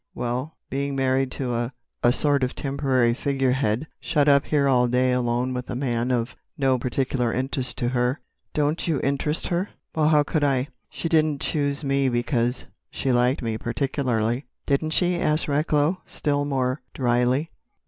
[0.15, 5.69] Well, being married to a—a sort of temporary figurehead—shut up here all day alone with
[5.69, 8.19] a man of no particular interest to her——"
[8.55, 10.69] "Don't you interest her?" "Well, how could I?
[10.89, 16.81] She didn't choose me because she liked me particularly." "Didn't she?" asked Recklow, still more
[16.95, 17.51] drily.